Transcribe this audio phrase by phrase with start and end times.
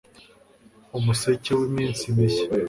[0.97, 2.47] umuseke w'iminsi mishya